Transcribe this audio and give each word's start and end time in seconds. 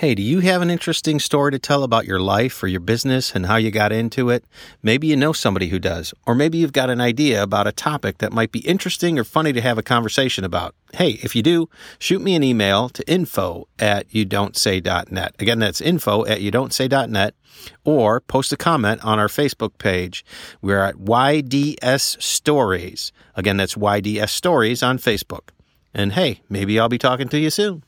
Hey, 0.00 0.14
do 0.14 0.22
you 0.22 0.40
have 0.40 0.62
an 0.62 0.70
interesting 0.70 1.20
story 1.20 1.50
to 1.50 1.58
tell 1.58 1.82
about 1.82 2.06
your 2.06 2.20
life 2.20 2.62
or 2.62 2.68
your 2.68 2.80
business 2.80 3.34
and 3.34 3.44
how 3.44 3.56
you 3.56 3.70
got 3.70 3.92
into 3.92 4.30
it? 4.30 4.46
Maybe 4.82 5.08
you 5.08 5.14
know 5.14 5.34
somebody 5.34 5.68
who 5.68 5.78
does, 5.78 6.14
or 6.26 6.34
maybe 6.34 6.56
you've 6.56 6.72
got 6.72 6.88
an 6.88 7.02
idea 7.02 7.42
about 7.42 7.66
a 7.66 7.72
topic 7.72 8.16
that 8.16 8.32
might 8.32 8.50
be 8.50 8.60
interesting 8.60 9.18
or 9.18 9.24
funny 9.24 9.52
to 9.52 9.60
have 9.60 9.76
a 9.76 9.82
conversation 9.82 10.42
about. 10.42 10.74
Hey, 10.94 11.18
if 11.22 11.36
you 11.36 11.42
do, 11.42 11.68
shoot 11.98 12.22
me 12.22 12.34
an 12.34 12.42
email 12.42 12.88
to 12.88 13.06
info 13.06 13.68
at 13.78 14.08
youdon'tsay.net. 14.08 15.34
Again, 15.38 15.58
that's 15.58 15.82
info 15.82 16.24
at 16.24 16.38
youdon'tsay.net, 16.38 17.34
or 17.84 18.20
post 18.22 18.54
a 18.54 18.56
comment 18.56 19.04
on 19.04 19.18
our 19.18 19.28
Facebook 19.28 19.76
page. 19.76 20.24
We're 20.62 20.82
at 20.82 20.94
YDS 20.96 22.16
Stories. 22.24 23.12
Again, 23.36 23.58
that's 23.58 23.76
YDS 23.76 24.32
Stories 24.32 24.82
on 24.82 24.96
Facebook. 24.96 25.50
And 25.92 26.14
hey, 26.14 26.40
maybe 26.48 26.80
I'll 26.80 26.88
be 26.88 26.96
talking 26.96 27.28
to 27.28 27.38
you 27.38 27.50
soon. 27.50 27.82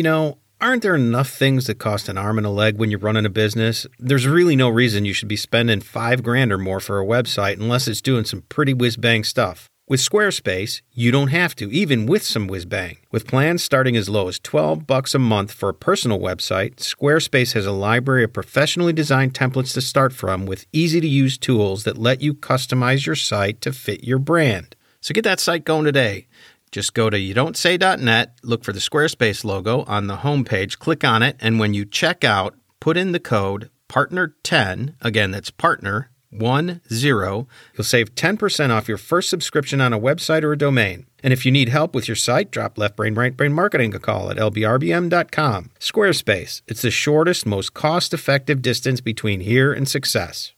You 0.00 0.04
know, 0.04 0.38
aren't 0.62 0.80
there 0.80 0.94
enough 0.94 1.28
things 1.28 1.66
that 1.66 1.74
cost 1.74 2.08
an 2.08 2.16
arm 2.16 2.38
and 2.38 2.46
a 2.46 2.50
leg 2.50 2.78
when 2.78 2.90
you're 2.90 2.98
running 2.98 3.26
a 3.26 3.28
business? 3.28 3.86
There's 3.98 4.26
really 4.26 4.56
no 4.56 4.70
reason 4.70 5.04
you 5.04 5.12
should 5.12 5.28
be 5.28 5.36
spending 5.36 5.82
five 5.82 6.22
grand 6.22 6.50
or 6.52 6.56
more 6.56 6.80
for 6.80 6.98
a 6.98 7.04
website 7.04 7.60
unless 7.60 7.86
it's 7.86 8.00
doing 8.00 8.24
some 8.24 8.40
pretty 8.48 8.72
whiz 8.72 8.96
bang 8.96 9.24
stuff. 9.24 9.66
With 9.86 10.00
Squarespace, 10.00 10.80
you 10.90 11.10
don't 11.10 11.28
have 11.28 11.54
to, 11.56 11.70
even 11.70 12.06
with 12.06 12.22
some 12.22 12.46
whiz 12.46 12.64
bang. 12.64 12.96
With 13.12 13.26
plans 13.26 13.62
starting 13.62 13.94
as 13.94 14.08
low 14.08 14.28
as 14.28 14.38
12 14.38 14.86
bucks 14.86 15.14
a 15.14 15.18
month 15.18 15.52
for 15.52 15.68
a 15.68 15.74
personal 15.74 16.18
website, 16.18 16.76
Squarespace 16.76 17.52
has 17.52 17.66
a 17.66 17.70
library 17.70 18.24
of 18.24 18.32
professionally 18.32 18.94
designed 18.94 19.34
templates 19.34 19.74
to 19.74 19.82
start 19.82 20.14
from 20.14 20.46
with 20.46 20.64
easy 20.72 21.02
to 21.02 21.06
use 21.06 21.36
tools 21.36 21.84
that 21.84 21.98
let 21.98 22.22
you 22.22 22.32
customize 22.32 23.04
your 23.04 23.16
site 23.16 23.60
to 23.60 23.70
fit 23.70 24.02
your 24.02 24.18
brand. 24.18 24.76
So 25.02 25.14
get 25.14 25.24
that 25.24 25.40
site 25.40 25.64
going 25.64 25.84
today. 25.84 26.26
Just 26.72 26.94
go 26.94 27.10
to 27.10 27.16
youdon'tsay.net, 27.16 28.38
look 28.42 28.64
for 28.64 28.72
the 28.72 28.78
Squarespace 28.78 29.44
logo 29.44 29.82
on 29.84 30.06
the 30.06 30.18
homepage, 30.18 30.78
click 30.78 31.04
on 31.04 31.22
it, 31.22 31.36
and 31.40 31.58
when 31.58 31.74
you 31.74 31.84
check 31.84 32.22
out, 32.22 32.54
put 32.78 32.96
in 32.96 33.12
the 33.12 33.20
code 33.20 33.70
partner10. 33.88 34.94
Again, 35.00 35.32
that's 35.32 35.50
partner 35.50 36.10
one 36.30 36.80
zero. 36.92 37.48
You'll 37.74 37.84
save 37.84 38.14
10% 38.14 38.70
off 38.70 38.88
your 38.88 38.98
first 38.98 39.28
subscription 39.28 39.80
on 39.80 39.92
a 39.92 40.00
website 40.00 40.42
or 40.42 40.52
a 40.52 40.58
domain. 40.58 41.06
And 41.22 41.32
if 41.32 41.44
you 41.44 41.52
need 41.52 41.68
help 41.68 41.94
with 41.94 42.08
your 42.08 42.16
site, 42.16 42.50
drop 42.50 42.78
Left 42.78 42.96
Brain 42.96 43.14
Right 43.14 43.36
Brain 43.36 43.52
Marketing 43.52 43.94
a 43.94 43.98
call 43.98 44.30
at 44.30 44.36
lbrbm.com. 44.36 45.70
Squarespace. 45.78 46.62
It's 46.66 46.82
the 46.82 46.90
shortest, 46.90 47.44
most 47.46 47.74
cost-effective 47.74 48.62
distance 48.62 49.00
between 49.00 49.40
here 49.40 49.72
and 49.72 49.88
success. 49.88 50.52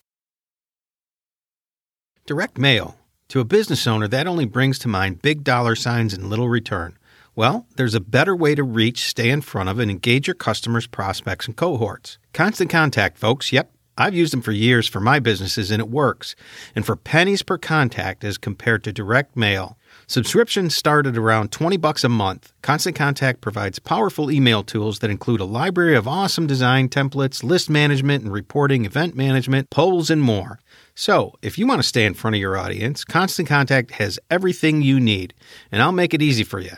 Direct 2.27 2.59
mail. 2.59 2.97
To 3.33 3.41
a 3.41 3.47
business 3.47 3.87
owner, 3.87 4.09
that 4.09 4.27
only 4.27 4.45
brings 4.45 4.79
to 4.81 4.89
mind 4.89 5.23
big 5.23 5.43
dollar 5.43 5.75
signs 5.75 6.13
and 6.13 6.29
little 6.29 6.51
return. 6.51 6.99
Well, 7.35 7.67
there's 7.77 7.95
a 7.95 8.01
better 8.01 8.37
way 8.37 8.55
to 8.55 8.63
reach, 8.63 9.09
stay 9.09 9.31
in 9.31 9.41
front 9.41 9.71
of, 9.71 9.79
and 9.79 9.91
engage 9.91 10.27
your 10.27 10.35
customers, 10.35 10.87
prospects, 10.87 11.47
and 11.47 11.57
cohorts. 11.57 12.19
Constant 12.35 12.71
Contact, 12.71 13.17
folks. 13.17 13.51
Yep, 13.51 13.73
I've 13.97 14.15
used 14.15 14.35
them 14.35 14.43
for 14.43 14.53
years 14.53 14.87
for 14.87 15.01
my 15.01 15.19
businesses 15.19 15.71
and 15.71 15.81
it 15.81 15.89
works. 15.89 16.37
And 16.75 16.85
for 16.85 16.95
pennies 16.95 17.43
per 17.43 17.57
contact 17.57 18.23
as 18.23 18.37
compared 18.37 18.85
to 18.85 18.93
direct 18.93 19.35
mail. 19.35 19.79
Subscriptions 20.07 20.77
start 20.77 21.07
at 21.07 21.17
around 21.17 21.53
20 21.53 21.79
bucks 21.79 22.05
a 22.05 22.11
month. 22.11 22.53
Constant 22.61 22.97
Contact 22.97 23.41
provides 23.41 23.79
powerful 23.79 24.31
email 24.31 24.63
tools 24.63 24.99
that 24.99 25.11
include 25.11 25.41
a 25.41 25.47
library 25.47 25.97
of 25.97 26.07
awesome 26.07 26.47
design 26.47 26.91
templates, 26.91 27.43
list 27.43 27.71
management 27.71 28.25
and 28.25 28.33
reporting, 28.33 28.85
event 28.85 29.17
management, 29.17 29.71
polls, 29.71 30.11
and 30.11 30.21
more. 30.21 30.59
So, 30.95 31.35
if 31.41 31.57
you 31.59 31.67
want 31.67 31.79
to 31.81 31.89
stay 31.89 32.05
in 32.05 32.13
front 32.15 32.37
of 32.37 32.41
your 32.41 32.57
audience, 32.57 33.05
Constant 33.05 33.49
Contact 33.49 33.93
has 33.93 34.19
everything 34.31 34.83
you 34.83 35.01
need, 35.01 35.33
and 35.71 35.81
I'll 35.81 35.93
make 35.93 36.13
it 36.13 36.21
easy 36.21 36.45
for 36.45 36.61
you. 36.61 36.73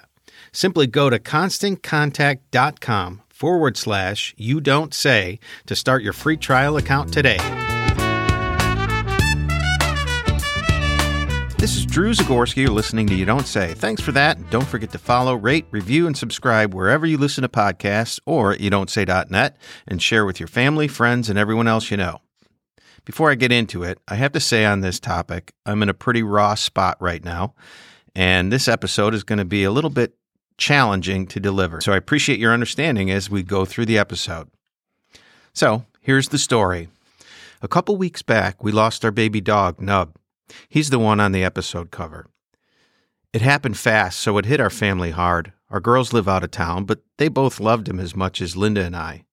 Simply 0.52 0.86
go 0.86 1.10
to 1.10 1.18
constantcontact.com 1.18 3.22
forward 3.28 3.76
slash 3.76 4.32
you 4.36 4.60
don't 4.60 4.94
say 4.94 5.40
to 5.66 5.74
start 5.74 6.04
your 6.04 6.12
free 6.12 6.36
trial 6.36 6.76
account 6.76 7.12
today. 7.12 7.38
This 11.58 11.76
is 11.76 11.86
Drew 11.86 12.12
Zagorski. 12.12 12.58
You're 12.58 12.68
listening 12.68 13.06
to 13.06 13.14
You 13.14 13.24
Don't 13.24 13.46
Say. 13.46 13.72
Thanks 13.72 14.02
for 14.02 14.12
that. 14.12 14.50
Don't 14.50 14.66
forget 14.66 14.92
to 14.92 14.98
follow, 14.98 15.34
rate, 15.34 15.64
review, 15.70 16.06
and 16.06 16.14
subscribe 16.14 16.74
wherever 16.74 17.06
you 17.06 17.16
listen 17.16 17.40
to 17.40 17.48
podcasts 17.48 18.20
or 18.26 18.52
at 18.52 18.60
youdon'tsay.net 18.60 19.56
and 19.88 20.02
share 20.02 20.26
with 20.26 20.38
your 20.38 20.46
family, 20.46 20.88
friends, 20.88 21.30
and 21.30 21.38
everyone 21.38 21.66
else 21.66 21.90
you 21.90 21.96
know. 21.96 22.20
Before 23.04 23.30
I 23.30 23.34
get 23.34 23.52
into 23.52 23.82
it, 23.82 23.98
I 24.08 24.14
have 24.14 24.32
to 24.32 24.40
say 24.40 24.64
on 24.64 24.80
this 24.80 24.98
topic, 24.98 25.52
I'm 25.66 25.82
in 25.82 25.90
a 25.90 25.94
pretty 25.94 26.22
raw 26.22 26.54
spot 26.54 26.96
right 27.00 27.22
now, 27.22 27.54
and 28.14 28.50
this 28.50 28.66
episode 28.66 29.12
is 29.12 29.24
going 29.24 29.38
to 29.38 29.44
be 29.44 29.62
a 29.62 29.70
little 29.70 29.90
bit 29.90 30.14
challenging 30.56 31.26
to 31.26 31.40
deliver. 31.40 31.80
So 31.80 31.92
I 31.92 31.98
appreciate 31.98 32.38
your 32.38 32.54
understanding 32.54 33.10
as 33.10 33.28
we 33.28 33.42
go 33.42 33.66
through 33.66 33.86
the 33.86 33.98
episode. 33.98 34.48
So 35.52 35.84
here's 36.00 36.28
the 36.28 36.38
story. 36.38 36.88
A 37.60 37.68
couple 37.68 37.96
weeks 37.96 38.22
back, 38.22 38.64
we 38.64 38.72
lost 38.72 39.04
our 39.04 39.10
baby 39.10 39.40
dog, 39.40 39.80
Nub. 39.80 40.16
He's 40.68 40.90
the 40.90 40.98
one 40.98 41.20
on 41.20 41.32
the 41.32 41.44
episode 41.44 41.90
cover. 41.90 42.26
It 43.34 43.42
happened 43.42 43.76
fast, 43.76 44.20
so 44.20 44.38
it 44.38 44.46
hit 44.46 44.60
our 44.60 44.70
family 44.70 45.10
hard. 45.10 45.52
Our 45.68 45.80
girls 45.80 46.12
live 46.12 46.28
out 46.28 46.44
of 46.44 46.52
town, 46.52 46.84
but 46.84 47.00
they 47.18 47.28
both 47.28 47.60
loved 47.60 47.88
him 47.88 48.00
as 48.00 48.14
much 48.14 48.40
as 48.40 48.56
Linda 48.56 48.82
and 48.84 48.96
I. 48.96 49.24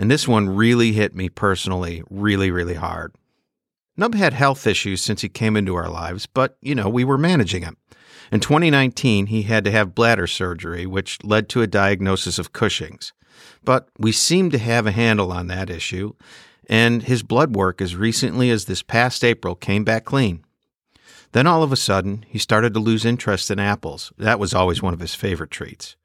And 0.00 0.10
this 0.10 0.26
one 0.26 0.48
really 0.48 0.92
hit 0.92 1.14
me 1.14 1.28
personally, 1.28 2.02
really, 2.08 2.50
really 2.50 2.72
hard. 2.72 3.14
Nub 3.98 4.14
had 4.14 4.32
health 4.32 4.66
issues 4.66 5.02
since 5.02 5.20
he 5.20 5.28
came 5.28 5.58
into 5.58 5.74
our 5.74 5.90
lives, 5.90 6.24
but, 6.24 6.56
you 6.62 6.74
know, 6.74 6.88
we 6.88 7.04
were 7.04 7.18
managing 7.18 7.64
him. 7.64 7.76
In 8.32 8.40
2019, 8.40 9.26
he 9.26 9.42
had 9.42 9.62
to 9.64 9.70
have 9.70 9.94
bladder 9.94 10.26
surgery, 10.26 10.86
which 10.86 11.22
led 11.22 11.50
to 11.50 11.60
a 11.60 11.66
diagnosis 11.66 12.38
of 12.38 12.54
Cushing's. 12.54 13.12
But 13.62 13.90
we 13.98 14.10
seemed 14.10 14.52
to 14.52 14.58
have 14.58 14.86
a 14.86 14.90
handle 14.90 15.30
on 15.30 15.48
that 15.48 15.68
issue, 15.68 16.14
and 16.66 17.02
his 17.02 17.22
blood 17.22 17.54
work 17.54 17.82
as 17.82 17.94
recently 17.94 18.48
as 18.48 18.64
this 18.64 18.82
past 18.82 19.22
April 19.22 19.54
came 19.54 19.84
back 19.84 20.06
clean. 20.06 20.42
Then 21.32 21.46
all 21.46 21.62
of 21.62 21.72
a 21.72 21.76
sudden, 21.76 22.24
he 22.26 22.38
started 22.38 22.72
to 22.72 22.80
lose 22.80 23.04
interest 23.04 23.50
in 23.50 23.58
apples. 23.58 24.14
That 24.16 24.40
was 24.40 24.54
always 24.54 24.80
one 24.80 24.94
of 24.94 25.00
his 25.00 25.14
favorite 25.14 25.50
treats. 25.50 25.96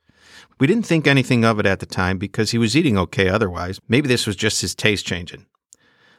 We 0.57 0.67
didn't 0.67 0.85
think 0.85 1.05
anything 1.05 1.43
of 1.43 1.59
it 1.59 1.66
at 1.66 1.79
the 1.79 1.85
time 1.85 2.17
because 2.17 2.51
he 2.51 2.57
was 2.57 2.75
eating 2.77 2.97
okay 2.97 3.27
otherwise. 3.27 3.79
Maybe 3.89 4.07
this 4.07 4.25
was 4.25 4.35
just 4.35 4.61
his 4.61 4.73
taste 4.73 5.05
changing. 5.05 5.45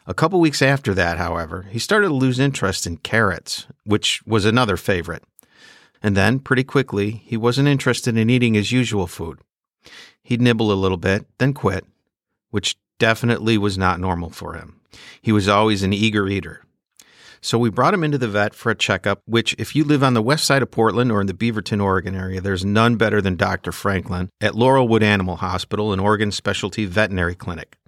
A 0.07 0.15
couple 0.15 0.39
weeks 0.39 0.63
after 0.63 0.95
that, 0.95 1.19
however, 1.19 1.67
he 1.71 1.79
started 1.79 2.09
to 2.09 2.15
lose 2.15 2.39
interest 2.39 2.87
in 2.87 2.99
carrots, 2.99 3.67
which 3.85 4.23
was 4.27 4.45
another 4.45 4.77
favorite. 4.77 5.25
And 6.03 6.17
then, 6.17 6.39
pretty 6.39 6.65
quickly, 6.65 7.23
he 7.25 7.37
wasn't 7.37 7.69
interested 7.69 8.17
in 8.17 8.31
eating 8.31 8.55
his 8.55 8.71
usual 8.71 9.07
food. 9.07 9.41
He'd 10.23 10.43
nibble 10.43 10.71
a 10.71 10.75
little 10.75 10.99
bit, 10.99 11.27
then 11.39 11.55
quit, 11.55 11.87
which 12.51 12.77
definitely 12.99 13.57
was 13.57 13.79
not 13.79 13.99
normal 13.99 14.31
for 14.31 14.55
him. 14.55 14.81
He 15.21 15.33
was 15.33 15.49
always 15.49 15.83
an 15.83 15.93
eager 15.93 16.29
eater. 16.29 16.63
So 17.47 17.61
we 17.61 17.71
brought 17.71 17.95
him 17.95 18.03
into 18.03 18.19
the 18.19 18.27
vet 18.27 18.55
for 18.57 18.73
a 18.73 18.75
checkup, 18.75 19.23
which, 19.25 19.55
if 19.57 19.77
you 19.77 19.85
live 19.85 20.03
on 20.03 20.15
the 20.15 20.21
west 20.21 20.47
side 20.47 20.63
of 20.63 20.71
Portland 20.73 21.13
or 21.13 21.21
in 21.21 21.29
the 21.29 21.33
Beaverton, 21.33 21.81
Oregon 21.81 22.17
area, 22.17 22.41
there's 22.41 22.65
none 22.65 22.97
better 22.97 23.23
than 23.23 23.37
Dr. 23.37 23.71
Franklin 23.71 24.31
at 24.41 24.55
Laurelwood 24.55 25.05
Animal 25.05 25.37
Hospital 25.37 25.93
and 25.93 26.03
Oregon 26.03 26.33
Specialty 26.33 26.87
Veterinary 26.87 27.37
Clinic. 27.37 27.79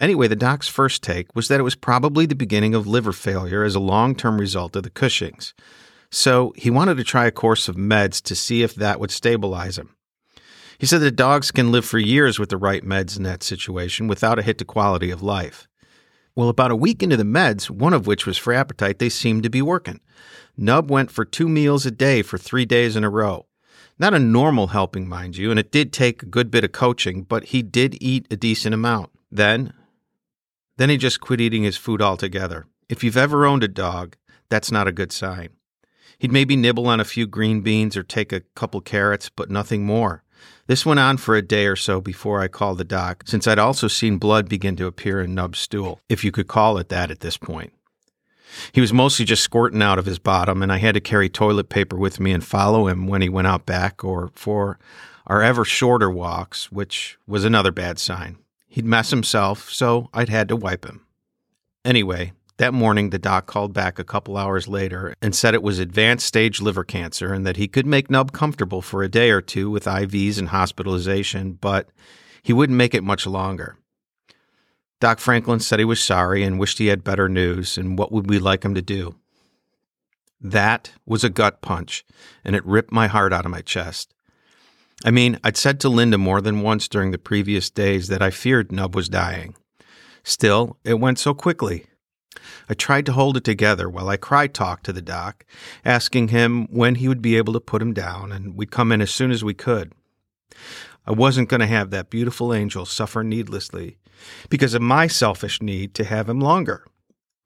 Anyway, 0.00 0.28
the 0.28 0.36
doc's 0.36 0.68
first 0.68 1.02
take 1.02 1.34
was 1.34 1.48
that 1.48 1.58
it 1.58 1.64
was 1.64 1.74
probably 1.74 2.26
the 2.26 2.36
beginning 2.36 2.76
of 2.76 2.86
liver 2.86 3.12
failure 3.12 3.64
as 3.64 3.74
a 3.74 3.80
long 3.80 4.14
term 4.14 4.38
result 4.38 4.76
of 4.76 4.84
the 4.84 4.90
Cushing's. 4.90 5.52
So 6.12 6.52
he 6.54 6.70
wanted 6.70 6.96
to 6.98 7.02
try 7.02 7.26
a 7.26 7.32
course 7.32 7.66
of 7.66 7.74
meds 7.74 8.22
to 8.22 8.36
see 8.36 8.62
if 8.62 8.76
that 8.76 9.00
would 9.00 9.10
stabilize 9.10 9.76
him. 9.76 9.96
He 10.78 10.86
said 10.86 11.00
that 11.00 11.16
dogs 11.16 11.50
can 11.50 11.72
live 11.72 11.84
for 11.84 11.98
years 11.98 12.38
with 12.38 12.50
the 12.50 12.56
right 12.56 12.84
meds 12.84 13.16
in 13.16 13.24
that 13.24 13.42
situation 13.42 14.06
without 14.06 14.38
a 14.38 14.42
hit 14.42 14.58
to 14.58 14.64
quality 14.64 15.10
of 15.10 15.24
life. 15.24 15.66
Well, 16.36 16.50
about 16.50 16.70
a 16.70 16.76
week 16.76 17.02
into 17.02 17.16
the 17.16 17.24
meds, 17.24 17.70
one 17.70 17.94
of 17.94 18.06
which 18.06 18.26
was 18.26 18.36
for 18.36 18.52
appetite, 18.52 18.98
they 18.98 19.08
seemed 19.08 19.42
to 19.44 19.50
be 19.50 19.62
working. 19.62 20.00
Nub 20.54 20.90
went 20.90 21.10
for 21.10 21.24
two 21.24 21.48
meals 21.48 21.86
a 21.86 21.90
day 21.90 22.20
for 22.20 22.36
three 22.36 22.66
days 22.66 22.94
in 22.94 23.04
a 23.04 23.10
row. 23.10 23.46
Not 23.98 24.12
a 24.12 24.18
normal 24.18 24.68
helping, 24.68 25.08
mind 25.08 25.38
you, 25.38 25.50
and 25.50 25.58
it 25.58 25.72
did 25.72 25.94
take 25.94 26.22
a 26.22 26.26
good 26.26 26.50
bit 26.50 26.62
of 26.62 26.72
coaching, 26.72 27.22
but 27.22 27.44
he 27.44 27.62
did 27.62 27.96
eat 28.02 28.26
a 28.30 28.36
decent 28.36 28.74
amount. 28.74 29.10
Then, 29.32 29.72
then 30.76 30.90
he 30.90 30.98
just 30.98 31.20
quit 31.20 31.40
eating 31.40 31.62
his 31.62 31.78
food 31.78 32.02
altogether. 32.02 32.66
If 32.90 33.02
you've 33.02 33.16
ever 33.16 33.46
owned 33.46 33.64
a 33.64 33.68
dog, 33.68 34.16
that's 34.50 34.70
not 34.70 34.86
a 34.86 34.92
good 34.92 35.12
sign. 35.12 35.48
He'd 36.18 36.32
maybe 36.32 36.54
nibble 36.54 36.86
on 36.86 37.00
a 37.00 37.04
few 37.06 37.26
green 37.26 37.62
beans 37.62 37.96
or 37.96 38.02
take 38.02 38.30
a 38.32 38.42
couple 38.54 38.82
carrots, 38.82 39.30
but 39.30 39.50
nothing 39.50 39.86
more. 39.86 40.22
This 40.66 40.84
went 40.84 41.00
on 41.00 41.16
for 41.16 41.36
a 41.36 41.42
day 41.42 41.66
or 41.66 41.76
so 41.76 42.00
before 42.00 42.40
I 42.40 42.48
called 42.48 42.78
the 42.78 42.84
doc, 42.84 43.24
since 43.26 43.46
I'd 43.46 43.58
also 43.58 43.88
seen 43.88 44.18
blood 44.18 44.48
begin 44.48 44.76
to 44.76 44.86
appear 44.86 45.20
in 45.22 45.34
Nub's 45.34 45.58
stool, 45.58 46.00
if 46.08 46.24
you 46.24 46.32
could 46.32 46.48
call 46.48 46.78
it 46.78 46.88
that 46.88 47.10
at 47.10 47.20
this 47.20 47.36
point. 47.36 47.72
He 48.72 48.80
was 48.80 48.92
mostly 48.92 49.24
just 49.24 49.42
squirting 49.42 49.82
out 49.82 49.98
of 49.98 50.06
his 50.06 50.18
bottom, 50.18 50.62
and 50.62 50.72
I 50.72 50.78
had 50.78 50.94
to 50.94 51.00
carry 51.00 51.28
toilet 51.28 51.68
paper 51.68 51.96
with 51.96 52.20
me 52.20 52.32
and 52.32 52.44
follow 52.44 52.88
him 52.88 53.06
when 53.06 53.22
he 53.22 53.28
went 53.28 53.46
out 53.46 53.66
back 53.66 54.04
or 54.04 54.30
for 54.34 54.78
our 55.26 55.42
ever 55.42 55.64
shorter 55.64 56.10
walks, 56.10 56.70
which 56.70 57.18
was 57.26 57.44
another 57.44 57.72
bad 57.72 57.98
sign. 57.98 58.38
He'd 58.68 58.84
mess 58.84 59.10
himself, 59.10 59.70
so 59.70 60.08
I'd 60.12 60.28
had 60.28 60.48
to 60.48 60.56
wipe 60.56 60.84
him. 60.84 61.06
Anyway, 61.84 62.32
That 62.58 62.72
morning, 62.72 63.10
the 63.10 63.18
doc 63.18 63.46
called 63.46 63.74
back 63.74 63.98
a 63.98 64.04
couple 64.04 64.38
hours 64.38 64.66
later 64.66 65.14
and 65.20 65.34
said 65.34 65.52
it 65.52 65.62
was 65.62 65.78
advanced 65.78 66.26
stage 66.26 66.62
liver 66.62 66.84
cancer 66.84 67.34
and 67.34 67.46
that 67.46 67.58
he 67.58 67.68
could 67.68 67.86
make 67.86 68.10
Nub 68.10 68.32
comfortable 68.32 68.80
for 68.80 69.02
a 69.02 69.10
day 69.10 69.30
or 69.30 69.42
two 69.42 69.70
with 69.70 69.84
IVs 69.84 70.38
and 70.38 70.48
hospitalization, 70.48 71.52
but 71.52 71.88
he 72.42 72.54
wouldn't 72.54 72.78
make 72.78 72.94
it 72.94 73.04
much 73.04 73.26
longer. 73.26 73.76
Doc 75.00 75.18
Franklin 75.18 75.60
said 75.60 75.78
he 75.78 75.84
was 75.84 76.02
sorry 76.02 76.42
and 76.42 76.58
wished 76.58 76.78
he 76.78 76.86
had 76.86 77.04
better 77.04 77.28
news, 77.28 77.76
and 77.76 77.98
what 77.98 78.10
would 78.10 78.30
we 78.30 78.38
like 78.38 78.64
him 78.64 78.74
to 78.74 78.80
do? 78.80 79.16
That 80.40 80.92
was 81.04 81.24
a 81.24 81.30
gut 81.30 81.60
punch, 81.60 82.04
and 82.42 82.56
it 82.56 82.64
ripped 82.64 82.92
my 82.92 83.06
heart 83.06 83.34
out 83.34 83.44
of 83.44 83.50
my 83.50 83.60
chest. 83.60 84.14
I 85.04 85.10
mean, 85.10 85.38
I'd 85.44 85.58
said 85.58 85.78
to 85.80 85.90
Linda 85.90 86.16
more 86.16 86.40
than 86.40 86.62
once 86.62 86.88
during 86.88 87.10
the 87.10 87.18
previous 87.18 87.68
days 87.68 88.08
that 88.08 88.22
I 88.22 88.30
feared 88.30 88.72
Nub 88.72 88.94
was 88.94 89.10
dying. 89.10 89.54
Still, 90.24 90.78
it 90.84 90.98
went 90.98 91.18
so 91.18 91.34
quickly. 91.34 91.84
I 92.68 92.74
tried 92.74 93.06
to 93.06 93.12
hold 93.12 93.36
it 93.36 93.44
together 93.44 93.88
while 93.88 94.08
I 94.08 94.16
cry 94.16 94.46
talked 94.46 94.84
to 94.86 94.92
the 94.92 95.02
doc, 95.02 95.44
asking 95.84 96.28
him 96.28 96.66
when 96.70 96.96
he 96.96 97.08
would 97.08 97.22
be 97.22 97.36
able 97.36 97.52
to 97.52 97.60
put 97.60 97.82
him 97.82 97.92
down, 97.92 98.32
and 98.32 98.56
we'd 98.56 98.70
come 98.70 98.92
in 98.92 99.00
as 99.00 99.10
soon 99.10 99.30
as 99.30 99.44
we 99.44 99.54
could. 99.54 99.92
I 101.06 101.12
wasn't 101.12 101.48
going 101.48 101.60
to 101.60 101.66
have 101.66 101.90
that 101.90 102.10
beautiful 102.10 102.52
angel 102.52 102.84
suffer 102.84 103.22
needlessly 103.22 103.98
because 104.48 104.74
of 104.74 104.82
my 104.82 105.06
selfish 105.06 105.62
need 105.62 105.94
to 105.94 106.04
have 106.04 106.28
him 106.28 106.40
longer. 106.40 106.84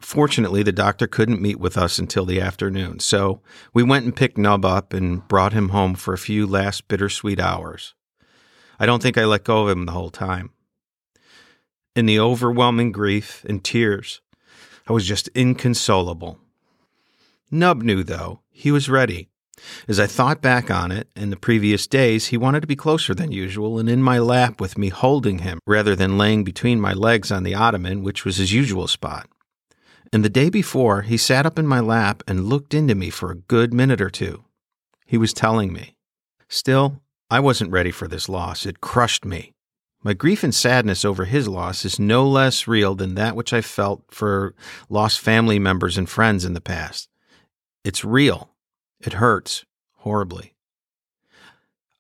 Fortunately, 0.01 0.63
the 0.63 0.73
doctor 0.73 1.07
couldn't 1.07 1.43
meet 1.43 1.61
with 1.61 1.77
us 1.77 1.99
until 1.99 2.25
the 2.25 2.41
afternoon, 2.41 3.01
so 3.01 3.43
we 3.75 3.83
went 3.83 4.07
and 4.07 4.17
picked 4.17 4.39
Nub 4.39 4.65
up 4.65 4.95
and 4.95 5.27
brought 5.29 5.53
him 5.53 5.69
home 5.71 5.95
for 5.95 6.15
a 6.15 6.19
few 6.19 6.47
last 6.47 6.89
bittersweet 6.89 7.39
hours. 7.39 7.95
I 8.79 8.87
don't 8.87 9.03
think 9.03 9.19
I 9.19 9.27
let 9.27 9.45
go 9.45 9.65
of 9.65 9.77
him 9.77 9.85
the 9.85 9.93
whole 9.93 10.11
time. 10.11 10.53
In 11.95 12.07
the 12.07 12.19
overwhelming 12.19 12.93
grief 12.93 13.45
and 13.47 13.63
tears, 13.63 14.23
I 14.91 14.93
was 14.93 15.07
just 15.07 15.29
inconsolable. 15.37 16.41
Nub 17.49 17.81
knew, 17.81 18.03
though. 18.03 18.41
He 18.51 18.73
was 18.73 18.89
ready. 18.89 19.29
As 19.87 20.01
I 20.01 20.09
thought 20.09 20.43
back 20.43 20.69
on 20.69 20.91
it, 20.91 21.09
in 21.15 21.31
the 21.31 21.37
previous 21.37 21.87
days, 21.87 22.27
he 22.27 22.37
wanted 22.37 22.63
to 22.63 22.67
be 22.67 22.75
closer 22.75 23.15
than 23.15 23.31
usual 23.31 23.79
and 23.79 23.89
in 23.89 24.03
my 24.03 24.19
lap 24.19 24.61
with 24.61 24.77
me 24.77 24.89
holding 24.89 25.39
him 25.39 25.61
rather 25.65 25.95
than 25.95 26.19
laying 26.19 26.43
between 26.43 26.81
my 26.81 26.93
legs 26.93 27.31
on 27.31 27.45
the 27.45 27.55
ottoman, 27.55 28.03
which 28.03 28.25
was 28.25 28.39
his 28.39 28.53
usual 28.53 28.89
spot. 28.89 29.29
And 30.13 30.25
the 30.25 30.29
day 30.29 30.51
before, 30.51 31.03
he 31.03 31.17
sat 31.17 31.47
up 31.47 31.57
in 31.57 31.69
my 31.69 31.79
lap 31.79 32.25
and 32.27 32.49
looked 32.49 32.75
into 32.75 32.97
me 32.97 33.11
for 33.11 33.31
a 33.31 33.37
good 33.37 33.73
minute 33.73 34.01
or 34.01 34.11
two. 34.11 34.43
He 35.07 35.17
was 35.17 35.33
telling 35.33 35.73
me. 35.73 35.95
Still, 36.49 37.01
I 37.31 37.39
wasn't 37.39 37.71
ready 37.71 37.93
for 37.93 38.09
this 38.09 38.29
loss. 38.29 38.67
It 38.67 38.81
crushed 38.81 39.25
me. 39.25 39.53
My 40.03 40.15
grief 40.15 40.43
and 40.43 40.55
sadness 40.55 41.05
over 41.05 41.27
his 41.27 41.47
loss 41.47 41.85
is 41.85 41.99
no 41.99 42.27
less 42.27 42.67
real 42.67 42.95
than 42.95 43.17
that 43.17 43.37
which 43.37 43.53
I 43.53 43.61
felt 43.61 44.03
for 44.11 44.55
lost 44.89 45.21
family 45.21 45.59
members 45.59 45.99
and 45.99 46.09
friends 46.09 46.47
in 46.47 46.55
the 46.55 46.61
past. 46.61 47.11
It's 47.85 48.03
real. 48.03 48.51
It 49.01 49.15
hurts 49.15 49.67
horribly. 49.99 50.55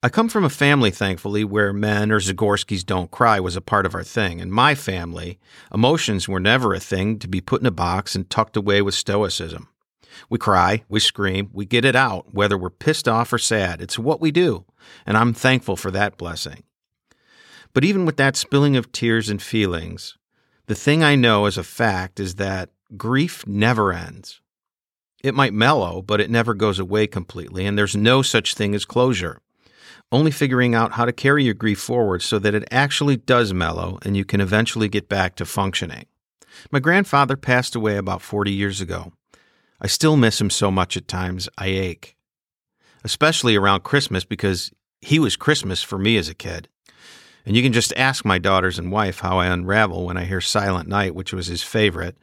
I 0.02 0.08
come 0.08 0.31
from 0.31 0.44
a 0.44 0.50
family, 0.50 0.91
thankfully, 0.91 1.44
where 1.44 1.75
men 1.75 2.11
or 2.11 2.20
Zagorskis 2.20 2.87
don't 2.87 3.11
cry 3.11 3.38
was 3.38 3.55
a 3.55 3.61
part 3.61 3.85
of 3.85 3.94
our 3.94 4.03
thing. 4.03 4.41
In 4.41 4.50
my 4.50 4.75
family, 4.75 5.38
emotions 5.73 6.26
were 6.26 6.41
never 6.41 6.73
a 6.73 6.81
thing 6.81 7.19
to 7.19 7.29
be 7.29 7.43
put 7.43 7.61
in 7.61 7.67
a 7.67 7.70
box 7.70 8.14
and 8.14 8.31
tucked 8.31 8.56
away 8.56 8.81
with 8.81 8.94
stoicism. 8.94 9.69
We 10.31 10.38
cry, 10.38 10.85
we 10.88 11.00
scream, 11.00 11.50
we 11.53 11.67
get 11.67 11.85
it 11.85 11.94
out, 11.94 12.32
whether 12.32 12.56
we're 12.56 12.70
pissed 12.70 13.08
off 13.08 13.31
or 13.31 13.38
sad. 13.38 13.82
It's 13.82 13.99
what 13.99 14.23
we 14.23 14.31
do, 14.31 14.64
and 15.05 15.19
I'm 15.19 15.35
thankful 15.35 15.76
for 15.76 15.91
that 15.91 16.17
blessing. 16.17 16.62
But 17.72 17.84
even 17.84 18.05
with 18.05 18.17
that 18.17 18.37
spilling 18.37 18.76
of 18.76 18.93
tears 18.93 19.28
and 19.28 19.40
feelings, 19.40 20.17
the 20.67 20.75
thing 20.75 21.02
I 21.02 21.14
know 21.14 21.46
as 21.46 21.58
a 21.58 21.64
fact 21.64 22.20
is 22.20 22.37
that 22.37 22.70
grief 22.96 23.46
never 23.46 23.93
ends. 23.93 24.40
It 25.22 25.34
might 25.34 25.52
mellow, 25.52 26.02
but 26.02 26.20
it 26.20 26.31
never 26.31 26.55
goes 26.55 26.78
away 26.78 27.06
completely, 27.06 27.67
and 27.67 27.76
there's 27.76 27.94
no 27.94 28.22
such 28.22 28.55
thing 28.55 28.75
as 28.75 28.84
closure 28.84 29.40
only 30.12 30.31
figuring 30.31 30.75
out 30.75 30.93
how 30.93 31.05
to 31.05 31.12
carry 31.12 31.44
your 31.44 31.55
grief 31.55 31.81
forward 31.81 32.22
so 32.22 32.38
that 32.38 32.55
it 32.55 32.67
actually 32.70 33.17
does 33.17 33.52
mellow 33.55 33.99
and 34.02 34.17
you 34.17 34.25
can 34.25 34.40
eventually 34.40 34.88
get 34.88 35.08
back 35.08 35.37
to 35.37 35.44
functioning. 35.44 36.06
My 36.70 36.81
grandfather 36.81 37.37
passed 37.37 37.76
away 37.76 37.96
about 37.96 38.22
40 38.22 38.50
years 38.50 38.81
ago. 38.81 39.12
I 39.81 39.87
still 39.87 40.17
miss 40.17 40.40
him 40.40 40.50
so 40.50 40.70
much 40.70 40.96
at 40.96 41.08
times, 41.08 41.49
I 41.56 41.69
ache. 41.69 42.17
Especially 43.05 43.56
around 43.56 43.82
Christmas 43.82 44.25
because 44.25 44.72
he 45.00 45.19
was 45.19 45.37
Christmas 45.37 45.82
for 45.82 45.96
me 45.96 46.17
as 46.17 46.28
a 46.28 46.34
kid. 46.34 46.69
And 47.46 47.56
you 47.56 47.62
can 47.62 47.72
just 47.72 47.92
ask 47.96 48.25
my 48.25 48.38
daughters 48.38 48.78
and 48.78 48.92
wife 48.92 49.20
how 49.20 49.38
I 49.38 49.46
unravel 49.46 50.06
when 50.06 50.16
I 50.16 50.25
hear 50.25 50.40
Silent 50.40 50.88
Night, 50.88 51.14
which 51.14 51.32
was 51.32 51.46
his 51.46 51.62
favorite, 51.62 52.16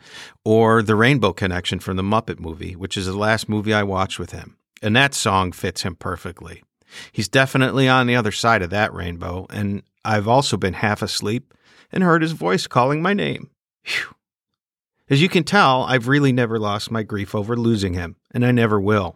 or 0.45 0.83
The 0.83 0.95
Rainbow 0.95 1.33
Connection 1.33 1.79
from 1.79 1.97
the 1.97 2.03
Muppet 2.03 2.39
movie, 2.39 2.75
which 2.75 2.97
is 2.97 3.07
the 3.07 3.17
last 3.17 3.49
movie 3.49 3.73
I 3.73 3.83
watched 3.83 4.19
with 4.19 4.31
him. 4.31 4.57
And 4.81 4.95
that 4.95 5.13
song 5.13 5.51
fits 5.51 5.81
him 5.81 5.95
perfectly. 5.95 6.63
He's 7.11 7.27
definitely 7.27 7.89
on 7.89 8.07
the 8.07 8.15
other 8.15 8.31
side 8.31 8.61
of 8.61 8.69
that 8.69 8.93
rainbow, 8.93 9.47
and 9.49 9.83
I've 10.05 10.27
also 10.27 10.55
been 10.55 10.73
half 10.73 11.01
asleep 11.01 11.53
and 11.91 12.03
heard 12.03 12.21
his 12.21 12.31
voice 12.31 12.67
calling 12.67 13.01
my 13.01 13.13
name. 13.13 13.49
As 15.09 15.21
you 15.21 15.29
can 15.29 15.43
tell, 15.43 15.83
I've 15.83 16.07
really 16.07 16.31
never 16.31 16.59
lost 16.59 16.91
my 16.91 17.01
grief 17.01 17.33
over 17.33 17.55
losing 17.55 17.93
him, 17.93 18.17
and 18.31 18.45
I 18.45 18.51
never 18.51 18.79
will. 18.79 19.15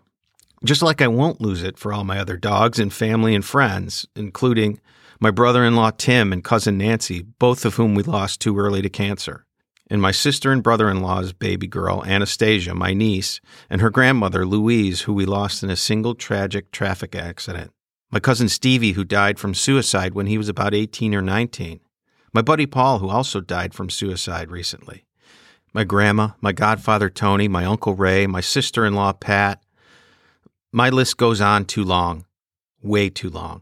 Just 0.63 0.81
like 0.81 1.01
I 1.01 1.07
won't 1.07 1.41
lose 1.41 1.63
it 1.63 1.77
for 1.77 1.91
all 1.91 2.03
my 2.03 2.19
other 2.19 2.37
dogs 2.37 2.79
and 2.79 2.93
family 2.93 3.35
and 3.35 3.43
friends, 3.43 4.05
including 4.15 4.79
my 5.21 5.31
brother 5.31 5.63
in 5.63 5.77
law 5.77 5.91
Tim 5.91 6.33
and 6.33 6.43
cousin 6.43 6.77
Nancy, 6.77 7.21
both 7.21 7.63
of 7.63 7.75
whom 7.75 7.95
we 7.95 8.03
lost 8.03 8.41
too 8.41 8.59
early 8.59 8.81
to 8.81 8.89
cancer 8.89 9.45
and 9.91 10.01
my 10.01 10.11
sister 10.11 10.53
and 10.53 10.63
brother 10.63 10.89
in 10.89 11.01
law's 11.01 11.33
baby 11.33 11.67
girl, 11.67 12.01
Anastasia, 12.05 12.73
my 12.73 12.93
niece, 12.93 13.41
and 13.69 13.81
her 13.81 13.89
grandmother, 13.89 14.45
Louise, 14.45 15.01
who 15.01 15.11
we 15.11 15.25
lost 15.25 15.63
in 15.63 15.69
a 15.69 15.75
single 15.75 16.15
tragic 16.15 16.71
traffic 16.71 17.13
accident. 17.13 17.71
My 18.09 18.21
cousin 18.21 18.47
Stevie, 18.47 18.93
who 18.93 19.03
died 19.03 19.37
from 19.37 19.53
suicide 19.53 20.13
when 20.13 20.27
he 20.27 20.37
was 20.37 20.47
about 20.47 20.73
18 20.73 21.13
or 21.13 21.21
19. 21.21 21.81
My 22.31 22.41
buddy 22.41 22.65
Paul, 22.65 22.99
who 22.99 23.09
also 23.09 23.41
died 23.41 23.73
from 23.73 23.89
suicide 23.89 24.49
recently. 24.49 25.03
My 25.73 25.83
grandma, 25.83 26.29
my 26.39 26.53
godfather 26.53 27.09
Tony, 27.09 27.49
my 27.49 27.65
uncle 27.65 27.93
Ray, 27.93 28.27
my 28.27 28.41
sister 28.41 28.85
in 28.85 28.95
law 28.95 29.11
Pat. 29.11 29.61
My 30.71 30.89
list 30.89 31.17
goes 31.17 31.41
on 31.41 31.65
too 31.65 31.83
long, 31.83 32.23
way 32.81 33.09
too 33.09 33.29
long. 33.29 33.61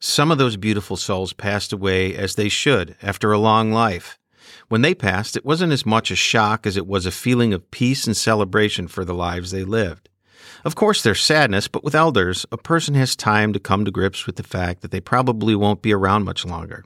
Some 0.00 0.30
of 0.30 0.38
those 0.38 0.56
beautiful 0.56 0.96
souls 0.96 1.34
passed 1.34 1.74
away 1.74 2.16
as 2.16 2.34
they 2.34 2.48
should 2.48 2.96
after 3.02 3.32
a 3.32 3.38
long 3.38 3.70
life. 3.70 4.18
When 4.68 4.80
they 4.80 4.94
passed, 4.94 5.36
it 5.36 5.44
wasn't 5.44 5.72
as 5.74 5.84
much 5.84 6.10
a 6.10 6.16
shock 6.16 6.66
as 6.66 6.78
it 6.78 6.86
was 6.86 7.04
a 7.04 7.10
feeling 7.10 7.52
of 7.52 7.70
peace 7.70 8.06
and 8.06 8.16
celebration 8.16 8.88
for 8.88 9.04
the 9.04 9.14
lives 9.14 9.50
they 9.50 9.64
lived. 9.64 10.08
Of 10.64 10.74
course, 10.74 11.02
there's 11.02 11.22
sadness, 11.22 11.68
but 11.68 11.84
with 11.84 11.94
elders, 11.94 12.46
a 12.50 12.56
person 12.56 12.94
has 12.94 13.14
time 13.14 13.52
to 13.52 13.60
come 13.60 13.84
to 13.84 13.90
grips 13.90 14.26
with 14.26 14.36
the 14.36 14.42
fact 14.42 14.80
that 14.80 14.90
they 14.90 15.00
probably 15.00 15.54
won't 15.54 15.82
be 15.82 15.92
around 15.92 16.24
much 16.24 16.46
longer. 16.46 16.84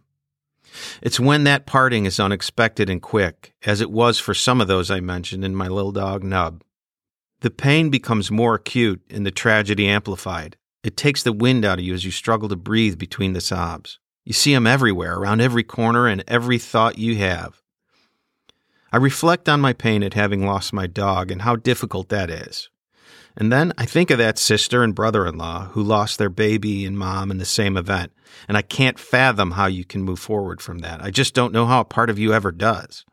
It's 1.01 1.21
when 1.21 1.45
that 1.45 1.67
parting 1.67 2.07
is 2.07 2.19
unexpected 2.19 2.91
and 2.91 3.01
quick, 3.01 3.55
as 3.65 3.81
it 3.81 3.93
was 3.93 4.19
for 4.19 4.35
some 4.35 4.61
of 4.61 4.67
those 4.67 4.91
I 4.91 4.99
mentioned 4.99 5.45
in 5.45 5.55
my 5.55 5.69
little 5.69 5.93
dog 5.93 6.25
Nub. 6.25 6.63
The 7.41 7.51
pain 7.51 7.91
becomes 7.91 8.31
more 8.31 8.57
acute 8.57 9.03
and 9.11 9.25
the 9.25 9.31
tragedy 9.31 9.87
amplified. 9.87 10.57
It 10.85 10.99
takes 10.99 11.23
the 11.23 11.33
wind 11.33 11.65
out 11.65 11.79
of 11.79 11.85
you 11.85 11.95
as 11.95 12.05
you 12.05 12.11
struggle 12.11 12.49
to 12.51 12.57
breathe 12.57 12.99
between 12.99 13.33
the 13.33 13.41
sobs. 13.41 13.99
You 14.25 14.35
see 14.35 14.53
them 14.53 14.67
everywhere, 14.67 15.17
around 15.17 15.41
every 15.41 15.65
corner 15.65 16.07
and 16.07 16.23
every 16.29 16.59
thought 16.59 16.99
you 16.99 17.17
have. 17.17 17.63
I 18.93 18.99
reflect 18.99 19.49
on 19.49 19.63
my 19.63 19.73
pain 19.73 20.03
at 20.03 20.13
having 20.13 20.47
lost 20.47 20.75
my 20.75 20.87
dog 20.87 21.31
and 21.31 21.43
how 21.43 21.57
difficult 21.57 22.11
that 22.11 22.29
is. 22.29 22.69
And 23.35 23.51
then 23.51 23.73
I 23.79 23.87
think 23.87 24.11
of 24.11 24.19
that 24.19 24.39
sister 24.39 24.85
and 24.85 24.95
brother 24.95 25.27
in 25.27 25.39
law 25.39 25.69
who 25.69 25.83
lost 25.83 26.19
their 26.19 26.29
baby 26.29 26.85
and 26.85 26.99
mom 26.99 27.31
in 27.31 27.39
the 27.39 27.47
same 27.47 27.79
event, 27.79 28.13
and 28.47 28.57
I 28.57 28.63
can't 28.63 28.99
fathom 28.99 29.53
how 29.53 29.67
you 29.67 29.87
can 29.87 30.03
move 30.03 30.21
forward 30.21 30.61
from 30.61 30.81
that. 30.81 31.03
I 31.03 31.11
just 31.11 31.35
don't 31.35 31.53
know 31.53 31.67
how 31.67 31.81
a 31.81 31.85
part 31.85 32.11
of 32.11 32.19
you 32.19 32.35
ever 32.35 32.53
does. 32.53 33.07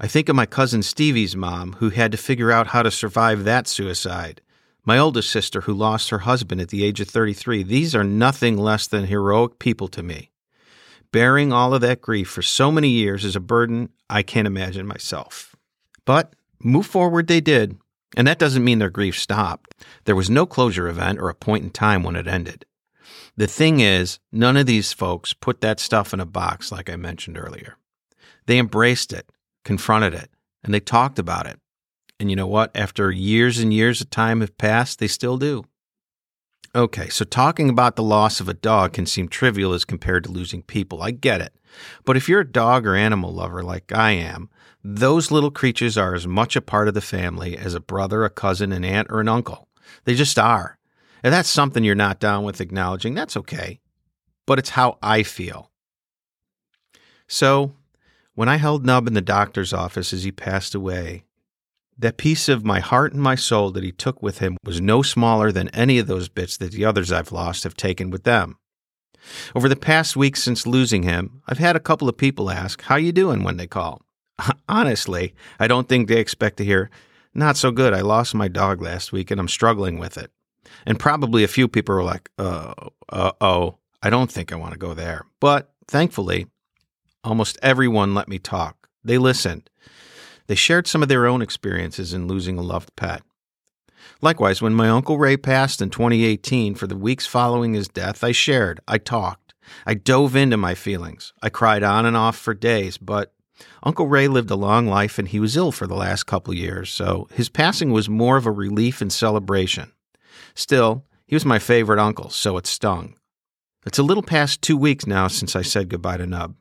I 0.00 0.08
think 0.08 0.30
of 0.30 0.34
my 0.34 0.46
cousin 0.46 0.82
Stevie's 0.82 1.36
mom 1.36 1.74
who 1.74 1.90
had 1.90 2.10
to 2.12 2.18
figure 2.18 2.50
out 2.50 2.68
how 2.68 2.82
to 2.82 2.90
survive 2.90 3.44
that 3.44 3.68
suicide. 3.68 4.40
My 4.84 4.98
oldest 4.98 5.30
sister 5.30 5.62
who 5.62 5.72
lost 5.72 6.10
her 6.10 6.20
husband 6.20 6.60
at 6.60 6.68
the 6.68 6.84
age 6.84 7.00
of 7.00 7.08
33. 7.08 7.62
These 7.62 7.94
are 7.94 8.04
nothing 8.04 8.56
less 8.56 8.86
than 8.86 9.06
heroic 9.06 9.58
people 9.58 9.88
to 9.88 10.02
me 10.02 10.32
bearing 11.12 11.52
all 11.52 11.74
of 11.74 11.82
that 11.82 12.00
grief 12.00 12.28
for 12.28 12.42
so 12.42 12.72
many 12.72 12.88
years 12.88 13.24
is 13.24 13.36
a 13.36 13.40
burden 13.40 13.90
I 14.10 14.22
can't 14.22 14.46
imagine 14.46 14.86
myself. 14.86 15.54
But 16.04 16.34
move 16.58 16.86
forward 16.86 17.28
they 17.28 17.40
did, 17.40 17.78
and 18.16 18.26
that 18.26 18.38
doesn't 18.38 18.64
mean 18.64 18.78
their 18.78 18.90
grief 18.90 19.18
stopped. 19.18 19.74
There 20.04 20.16
was 20.16 20.30
no 20.30 20.46
closure 20.46 20.88
event 20.88 21.20
or 21.20 21.28
a 21.28 21.34
point 21.34 21.64
in 21.64 21.70
time 21.70 22.02
when 22.02 22.16
it 22.16 22.26
ended. 22.26 22.64
The 23.36 23.46
thing 23.46 23.80
is, 23.80 24.18
none 24.32 24.56
of 24.56 24.66
these 24.66 24.92
folks 24.92 25.32
put 25.32 25.60
that 25.60 25.80
stuff 25.80 26.12
in 26.12 26.20
a 26.20 26.26
box 26.26 26.72
like 26.72 26.90
I 26.90 26.96
mentioned 26.96 27.38
earlier. 27.38 27.76
They 28.46 28.58
embraced 28.58 29.12
it, 29.12 29.30
confronted 29.64 30.14
it, 30.14 30.30
and 30.64 30.74
they 30.74 30.80
talked 30.80 31.18
about 31.18 31.46
it. 31.46 31.58
And 32.22 32.30
you 32.30 32.36
know 32.36 32.46
what? 32.46 32.70
After 32.76 33.10
years 33.10 33.58
and 33.58 33.74
years 33.74 34.00
of 34.00 34.08
time 34.08 34.42
have 34.42 34.56
passed, 34.56 35.00
they 35.00 35.08
still 35.08 35.38
do. 35.38 35.64
Okay, 36.72 37.08
so 37.08 37.24
talking 37.24 37.68
about 37.68 37.96
the 37.96 38.04
loss 38.04 38.38
of 38.38 38.48
a 38.48 38.54
dog 38.54 38.92
can 38.92 39.06
seem 39.06 39.26
trivial 39.26 39.72
as 39.72 39.84
compared 39.84 40.22
to 40.22 40.30
losing 40.30 40.62
people. 40.62 41.02
I 41.02 41.10
get 41.10 41.40
it. 41.40 41.52
But 42.04 42.16
if 42.16 42.28
you're 42.28 42.42
a 42.42 42.48
dog 42.48 42.86
or 42.86 42.94
animal 42.94 43.34
lover 43.34 43.60
like 43.64 43.90
I 43.90 44.12
am, 44.12 44.50
those 44.84 45.32
little 45.32 45.50
creatures 45.50 45.98
are 45.98 46.14
as 46.14 46.24
much 46.24 46.54
a 46.54 46.62
part 46.62 46.86
of 46.86 46.94
the 46.94 47.00
family 47.00 47.58
as 47.58 47.74
a 47.74 47.80
brother, 47.80 48.24
a 48.24 48.30
cousin, 48.30 48.70
an 48.70 48.84
aunt, 48.84 49.08
or 49.10 49.18
an 49.18 49.28
uncle. 49.28 49.66
They 50.04 50.14
just 50.14 50.38
are. 50.38 50.78
If 51.24 51.32
that's 51.32 51.48
something 51.48 51.82
you're 51.82 51.96
not 51.96 52.20
down 52.20 52.44
with 52.44 52.60
acknowledging, 52.60 53.14
that's 53.14 53.36
okay. 53.36 53.80
But 54.46 54.60
it's 54.60 54.70
how 54.70 54.96
I 55.02 55.24
feel. 55.24 55.72
So, 57.26 57.74
when 58.36 58.48
I 58.48 58.58
held 58.58 58.86
Nub 58.86 59.08
in 59.08 59.14
the 59.14 59.20
doctor's 59.20 59.72
office 59.72 60.12
as 60.12 60.22
he 60.22 60.30
passed 60.30 60.76
away, 60.76 61.24
that 62.02 62.16
piece 62.16 62.48
of 62.48 62.64
my 62.64 62.80
heart 62.80 63.12
and 63.12 63.22
my 63.22 63.36
soul 63.36 63.70
that 63.70 63.84
he 63.84 63.92
took 63.92 64.22
with 64.22 64.38
him 64.38 64.56
was 64.64 64.80
no 64.80 65.02
smaller 65.02 65.50
than 65.50 65.68
any 65.70 65.98
of 65.98 66.08
those 66.08 66.28
bits 66.28 66.56
that 66.56 66.72
the 66.72 66.84
others 66.84 67.10
I've 67.10 67.32
lost 67.32 67.64
have 67.64 67.76
taken 67.76 68.10
with 68.10 68.24
them. 68.24 68.58
Over 69.54 69.68
the 69.68 69.76
past 69.76 70.16
week 70.16 70.36
since 70.36 70.66
losing 70.66 71.04
him, 71.04 71.42
I've 71.46 71.58
had 71.58 71.76
a 71.76 71.80
couple 71.80 72.08
of 72.08 72.16
people 72.16 72.50
ask, 72.50 72.82
"How 72.82 72.96
you 72.96 73.12
doing?" 73.12 73.44
when 73.44 73.56
they 73.56 73.68
call. 73.68 74.02
Honestly, 74.68 75.34
I 75.60 75.68
don't 75.68 75.88
think 75.88 76.08
they 76.08 76.18
expect 76.18 76.56
to 76.56 76.64
hear, 76.64 76.90
"Not 77.34 77.56
so 77.56 77.70
good. 77.70 77.94
I 77.94 78.00
lost 78.00 78.34
my 78.34 78.48
dog 78.48 78.82
last 78.82 79.12
week 79.12 79.30
and 79.30 79.40
I'm 79.40 79.48
struggling 79.48 79.98
with 79.98 80.18
it." 80.18 80.32
And 80.84 80.98
probably 80.98 81.44
a 81.44 81.48
few 81.48 81.68
people 81.68 81.94
are 81.94 82.02
like, 82.02 82.30
"Uh, 82.36 82.74
uh 83.08 83.32
oh, 83.40 83.78
I 84.02 84.10
don't 84.10 84.30
think 84.30 84.52
I 84.52 84.56
want 84.56 84.72
to 84.72 84.78
go 84.78 84.92
there." 84.92 85.24
But 85.38 85.72
thankfully, 85.86 86.48
almost 87.22 87.58
everyone 87.62 88.12
let 88.12 88.28
me 88.28 88.40
talk. 88.40 88.88
They 89.04 89.18
listened 89.18 89.70
they 90.46 90.54
shared 90.54 90.86
some 90.86 91.02
of 91.02 91.08
their 91.08 91.26
own 91.26 91.42
experiences 91.42 92.12
in 92.12 92.26
losing 92.26 92.58
a 92.58 92.62
loved 92.62 92.94
pet. 92.96 93.22
Likewise, 94.20 94.62
when 94.62 94.74
my 94.74 94.88
Uncle 94.88 95.18
Ray 95.18 95.36
passed 95.36 95.82
in 95.82 95.90
2018, 95.90 96.74
for 96.74 96.86
the 96.86 96.96
weeks 96.96 97.26
following 97.26 97.74
his 97.74 97.88
death, 97.88 98.22
I 98.22 98.32
shared, 98.32 98.80
I 98.86 98.98
talked, 98.98 99.54
I 99.86 99.94
dove 99.94 100.36
into 100.36 100.56
my 100.56 100.74
feelings. 100.74 101.32
I 101.42 101.48
cried 101.48 101.82
on 101.82 102.06
and 102.06 102.16
off 102.16 102.36
for 102.36 102.54
days, 102.54 102.98
but 102.98 103.34
Uncle 103.82 104.06
Ray 104.06 104.28
lived 104.28 104.50
a 104.50 104.56
long 104.56 104.86
life 104.86 105.18
and 105.18 105.28
he 105.28 105.40
was 105.40 105.56
ill 105.56 105.72
for 105.72 105.86
the 105.86 105.94
last 105.94 106.24
couple 106.24 106.54
years, 106.54 106.90
so 106.90 107.28
his 107.32 107.48
passing 107.48 107.92
was 107.92 108.08
more 108.08 108.36
of 108.36 108.46
a 108.46 108.50
relief 108.50 109.00
and 109.00 109.12
celebration. 109.12 109.92
Still, 110.54 111.04
he 111.26 111.34
was 111.34 111.44
my 111.44 111.58
favorite 111.58 111.98
uncle, 111.98 112.30
so 112.30 112.56
it 112.56 112.66
stung. 112.66 113.14
It's 113.86 113.98
a 113.98 114.02
little 114.04 114.22
past 114.22 114.62
two 114.62 114.76
weeks 114.76 115.06
now 115.06 115.28
since 115.28 115.56
I 115.56 115.62
said 115.62 115.88
goodbye 115.88 116.18
to 116.18 116.26
Nub. 116.26 116.54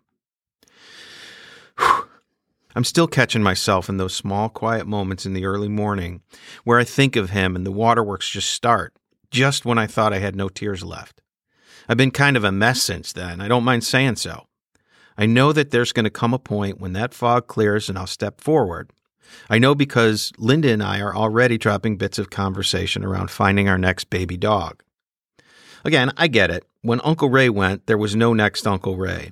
I'm 2.76 2.84
still 2.84 3.08
catching 3.08 3.44
myself 3.44 3.90
in 3.90 3.98
those 3.98 4.16
small, 4.16 4.50
quiet 4.50 4.88
moments 4.88 5.26
in 5.26 5.34
the 5.34 5.46
early 5.46 5.70
morning 5.70 6.22
where 6.64 6.80
I 6.80 6.84
think 6.84 7.16
of 7.16 7.32
him 7.32 7.56
and 7.56 7.66
the 7.66 7.72
waterworks 7.72 8.30
just 8.30 8.50
start, 8.50 8.94
just 9.30 9.66
when 9.66 9.78
I 9.78 9.88
thought 9.88 10.14
I 10.14 10.20
had 10.20 10.36
no 10.36 10.50
tears 10.50 10.84
left. 10.84 11.22
I've 11.90 11.98
been 11.98 12.12
kind 12.12 12.38
of 12.38 12.44
a 12.44 12.52
mess 12.52 12.82
since 12.82 13.12
then. 13.12 13.42
I 13.42 13.48
don't 13.48 13.64
mind 13.64 13.84
saying 13.84 14.18
so. 14.18 14.48
I 15.18 15.26
know 15.26 15.52
that 15.52 15.72
there's 15.72 15.92
going 15.92 16.06
to 16.06 16.10
come 16.10 16.34
a 16.34 16.40
point 16.40 16.80
when 16.80 16.94
that 16.94 17.14
fog 17.14 17.48
clears 17.48 17.90
and 17.90 17.98
I'll 17.98 18.08
step 18.08 18.40
forward. 18.40 18.92
I 19.50 19.60
know 19.60 19.76
because 19.76 20.32
Linda 20.38 20.72
and 20.72 20.84
I 20.84 21.00
are 21.00 21.16
already 21.16 21.58
dropping 21.58 21.98
bits 21.98 22.18
of 22.20 22.30
conversation 22.30 23.04
around 23.04 23.32
finding 23.32 23.68
our 23.68 23.78
next 23.78 24.10
baby 24.10 24.38
dog. 24.38 24.84
Again, 25.84 26.12
I 26.18 26.28
get 26.28 26.52
it. 26.52 26.66
When 26.82 27.02
Uncle 27.04 27.30
Ray 27.30 27.50
went, 27.50 27.88
there 27.88 27.98
was 27.98 28.16
no 28.16 28.34
next 28.34 28.68
Uncle 28.68 28.98
Ray. 28.98 29.32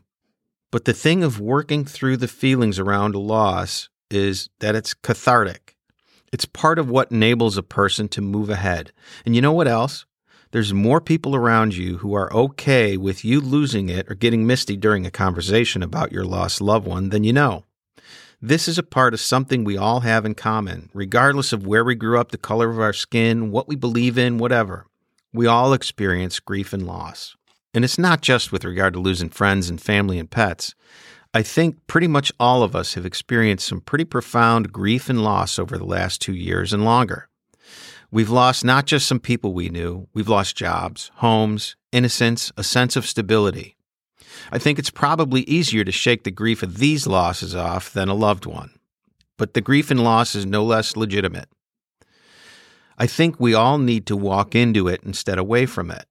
But 0.71 0.85
the 0.85 0.93
thing 0.93 1.23
of 1.23 1.39
working 1.39 1.83
through 1.83 2.17
the 2.17 2.27
feelings 2.27 2.77
around 2.77 3.15
loss 3.15 3.89
is 4.11 4.49
that 4.59 4.75
it's 4.75 4.93
cathartic. 4.93 5.75
It's 6.31 6.45
part 6.45 6.77
of 6.77 6.89
what 6.89 7.11
enables 7.11 7.57
a 7.57 7.63
person 7.63 8.07
to 8.09 8.21
move 8.21 8.49
ahead. 8.51 8.91
And 9.25 9.35
you 9.35 9.41
know 9.41 9.51
what 9.51 9.67
else? 9.67 10.05
There's 10.51 10.73
more 10.73 11.01
people 11.01 11.35
around 11.35 11.75
you 11.75 11.97
who 11.97 12.13
are 12.13 12.31
okay 12.33 12.97
with 12.97 13.25
you 13.25 13.39
losing 13.39 13.89
it 13.89 14.09
or 14.11 14.15
getting 14.15 14.45
misty 14.45 14.77
during 14.77 15.05
a 15.05 15.11
conversation 15.11 15.83
about 15.83 16.11
your 16.11 16.23
lost 16.23 16.61
loved 16.61 16.87
one 16.87 17.09
than 17.09 17.23
you 17.23 17.33
know. 17.33 17.65
This 18.41 18.67
is 18.67 18.77
a 18.77 18.83
part 18.83 19.13
of 19.13 19.19
something 19.19 19.63
we 19.63 19.77
all 19.77 19.99
have 20.01 20.25
in 20.25 20.33
common, 20.33 20.89
regardless 20.93 21.51
of 21.51 21.67
where 21.67 21.83
we 21.83 21.93
grew 21.93 22.19
up, 22.19 22.31
the 22.31 22.37
color 22.37 22.69
of 22.69 22.79
our 22.79 22.93
skin, 22.93 23.51
what 23.51 23.67
we 23.67 23.75
believe 23.75 24.17
in, 24.17 24.37
whatever. 24.37 24.85
We 25.33 25.45
all 25.45 25.73
experience 25.73 26.39
grief 26.39 26.73
and 26.73 26.87
loss. 26.87 27.35
And 27.73 27.85
it's 27.85 27.99
not 27.99 28.21
just 28.21 28.51
with 28.51 28.65
regard 28.65 28.93
to 28.93 28.99
losing 28.99 29.29
friends 29.29 29.69
and 29.69 29.81
family 29.81 30.17
and 30.19 30.29
pets. 30.29 30.73
I 31.33 31.43
think 31.43 31.85
pretty 31.85 32.07
much 32.07 32.31
all 32.39 32.63
of 32.63 32.75
us 32.75 32.95
have 32.95 33.05
experienced 33.05 33.67
some 33.67 33.81
pretty 33.81 34.05
profound 34.05 34.71
grief 34.71 35.09
and 35.09 35.23
loss 35.23 35.59
over 35.59 35.77
the 35.77 35.85
last 35.85 36.21
two 36.21 36.33
years 36.33 36.73
and 36.73 36.83
longer. 36.83 37.29
We've 38.11 38.31
lost 38.31 38.65
not 38.65 38.87
just 38.87 39.07
some 39.07 39.19
people 39.19 39.53
we 39.53 39.69
knew, 39.69 40.07
we've 40.15 40.27
lost 40.27 40.57
jobs, 40.57 41.11
homes, 41.15 41.75
innocence, 41.91 42.51
a 42.57 42.63
sense 42.63 42.95
of 42.95 43.05
stability. 43.05 43.77
I 44.51 44.57
think 44.57 44.79
it's 44.79 44.89
probably 44.89 45.41
easier 45.41 45.83
to 45.83 45.91
shake 45.91 46.23
the 46.23 46.31
grief 46.31 46.63
of 46.63 46.77
these 46.77 47.05
losses 47.05 47.55
off 47.55 47.93
than 47.93 48.09
a 48.09 48.15
loved 48.15 48.47
one. 48.47 48.71
But 49.37 49.53
the 49.53 49.61
grief 49.61 49.91
and 49.91 50.03
loss 50.03 50.33
is 50.33 50.47
no 50.47 50.63
less 50.63 50.97
legitimate. 50.97 51.49
I 52.97 53.05
think 53.05 53.39
we 53.39 53.53
all 53.53 53.77
need 53.77 54.07
to 54.07 54.17
walk 54.17 54.55
into 54.55 54.87
it 54.87 55.01
instead 55.03 55.37
of 55.37 55.43
away 55.43 55.67
from 55.67 55.91
it. 55.91 56.05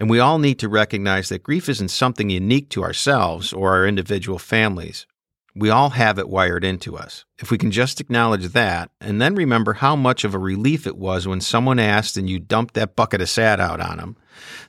And 0.00 0.08
we 0.08 0.18
all 0.18 0.38
need 0.38 0.58
to 0.60 0.68
recognize 0.68 1.28
that 1.28 1.42
grief 1.42 1.68
isn't 1.68 1.88
something 1.88 2.30
unique 2.30 2.70
to 2.70 2.82
ourselves 2.82 3.52
or 3.52 3.72
our 3.72 3.86
individual 3.86 4.38
families. 4.38 5.06
We 5.54 5.68
all 5.68 5.90
have 5.90 6.18
it 6.18 6.30
wired 6.30 6.64
into 6.64 6.96
us. 6.96 7.26
If 7.38 7.50
we 7.50 7.58
can 7.58 7.70
just 7.70 8.00
acknowledge 8.00 8.46
that, 8.48 8.90
and 9.00 9.20
then 9.20 9.34
remember 9.34 9.74
how 9.74 9.96
much 9.96 10.24
of 10.24 10.32
a 10.32 10.38
relief 10.38 10.86
it 10.86 10.96
was 10.96 11.28
when 11.28 11.42
someone 11.42 11.78
asked 11.78 12.16
and 12.16 12.30
you 12.30 12.38
dumped 12.38 12.74
that 12.74 12.96
bucket 12.96 13.20
of 13.20 13.28
sad 13.28 13.60
out 13.60 13.80
on 13.80 13.98
them, 13.98 14.16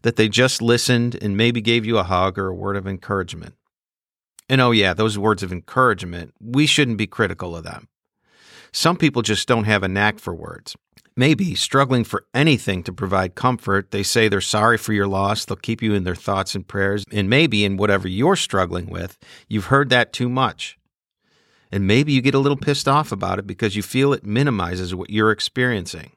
that 0.01 0.17
they 0.17 0.27
just 0.27 0.61
listened 0.61 1.17
and 1.21 1.38
maybe 1.38 1.61
gave 1.61 1.85
you 1.85 1.97
a 1.97 2.03
hug 2.03 2.38
or 2.38 2.47
a 2.47 2.55
word 2.55 2.75
of 2.75 2.85
encouragement. 2.85 3.53
And 4.50 4.59
oh, 4.59 4.71
yeah, 4.71 4.93
those 4.93 5.17
words 5.17 5.43
of 5.43 5.53
encouragement, 5.53 6.33
we 6.41 6.65
shouldn't 6.65 6.97
be 6.97 7.07
critical 7.07 7.55
of 7.55 7.63
them. 7.63 7.88
Some 8.73 8.97
people 8.97 9.21
just 9.21 9.47
don't 9.47 9.63
have 9.63 9.83
a 9.83 9.88
knack 9.88 10.19
for 10.19 10.35
words. 10.35 10.75
Maybe 11.15 11.55
struggling 11.55 12.05
for 12.05 12.25
anything 12.33 12.83
to 12.83 12.93
provide 12.93 13.35
comfort, 13.35 13.91
they 13.91 14.03
say 14.03 14.29
they're 14.29 14.39
sorry 14.39 14.77
for 14.77 14.93
your 14.93 15.07
loss, 15.07 15.43
they'll 15.43 15.57
keep 15.57 15.81
you 15.81 15.93
in 15.93 16.05
their 16.05 16.15
thoughts 16.15 16.55
and 16.55 16.65
prayers, 16.65 17.03
and 17.11 17.29
maybe 17.29 17.65
in 17.65 17.75
whatever 17.75 18.07
you're 18.07 18.37
struggling 18.37 18.89
with, 18.89 19.17
you've 19.49 19.65
heard 19.65 19.89
that 19.89 20.13
too 20.13 20.29
much. 20.29 20.77
And 21.71 21.85
maybe 21.85 22.13
you 22.13 22.21
get 22.21 22.35
a 22.35 22.39
little 22.39 22.57
pissed 22.57 22.87
off 22.87 23.11
about 23.11 23.39
it 23.39 23.47
because 23.47 23.75
you 23.75 23.81
feel 23.81 24.13
it 24.13 24.25
minimizes 24.25 24.95
what 24.95 25.09
you're 25.09 25.31
experiencing. 25.31 26.11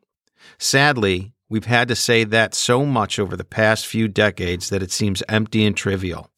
Sadly, 0.58 1.32
we've 1.48 1.66
had 1.66 1.88
to 1.88 1.96
say 1.96 2.24
that 2.24 2.54
so 2.54 2.84
much 2.84 3.18
over 3.18 3.36
the 3.36 3.44
past 3.44 3.86
few 3.86 4.08
decades 4.08 4.68
that 4.70 4.82
it 4.82 4.92
seems 4.92 5.22
empty 5.28 5.64
and 5.64 5.76
trivial. 5.76 6.30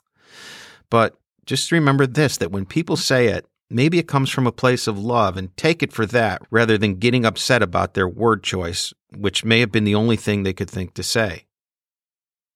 But 0.91 1.17
just 1.45 1.73
remember 1.73 2.07
this 2.07 2.37
that 2.39 2.53
when 2.53 2.67
people 2.67 2.97
say 2.97 3.29
it, 3.29 3.47
Maybe 3.69 3.99
it 3.99 4.07
comes 4.07 4.31
from 4.31 4.47
a 4.47 4.53
place 4.53 4.87
of 4.87 4.99
love 4.99 5.37
and 5.37 5.57
take 5.57 5.83
it 5.83 5.93
for 5.93 6.07
that 6.07 6.43
rather 6.51 6.79
than 6.79 6.97
getting 6.97 7.25
upset 7.25 7.63
about 7.63 7.95
their 7.95 8.09
word 8.09 8.45
choice, 8.45 8.95
which 9.17 9.45
may 9.45 9.61
have 9.61 9.73
been 9.73 9.85
the 9.85 9.95
only 9.95 10.17
thing 10.17 10.43
they 10.43 10.53
could 10.53 10.71
think 10.71 10.95
to 10.95 11.03
say. 11.03 11.47